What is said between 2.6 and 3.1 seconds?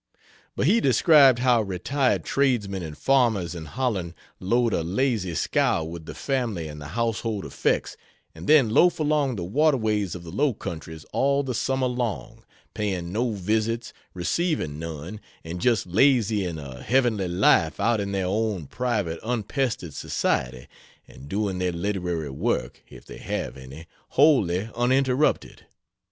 and